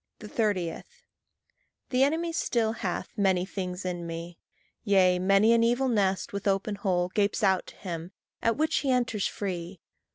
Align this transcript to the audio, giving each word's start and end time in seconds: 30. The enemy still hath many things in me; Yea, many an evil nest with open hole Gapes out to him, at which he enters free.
30. 0.19 0.81
The 1.91 2.01
enemy 2.01 2.33
still 2.33 2.71
hath 2.71 3.09
many 3.15 3.45
things 3.45 3.85
in 3.85 4.07
me; 4.07 4.39
Yea, 4.83 5.19
many 5.19 5.53
an 5.53 5.63
evil 5.63 5.89
nest 5.89 6.33
with 6.33 6.47
open 6.47 6.73
hole 6.73 7.09
Gapes 7.09 7.43
out 7.43 7.67
to 7.67 7.75
him, 7.75 8.11
at 8.41 8.57
which 8.57 8.77
he 8.77 8.89
enters 8.89 9.27
free. 9.27 9.79